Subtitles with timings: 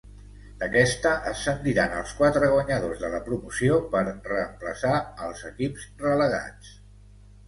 [0.61, 4.95] D'aquesta, ascendiran els quatre guanyadors de la promoció per reemplaçar
[5.27, 6.73] als equips relegats.